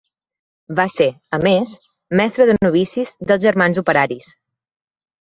[0.79, 1.07] Va ser,
[1.37, 1.75] a més,
[2.23, 4.37] mestre de novicis dels germans operaris.